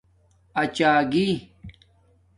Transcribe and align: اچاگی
اچاگی 0.61 1.27